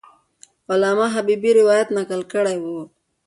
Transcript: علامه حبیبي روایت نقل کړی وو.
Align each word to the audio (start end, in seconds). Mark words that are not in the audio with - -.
علامه 0.71 1.07
حبیبي 1.15 1.51
روایت 1.59 1.87
نقل 1.97 2.21
کړی 2.33 2.57
وو. 2.63 2.79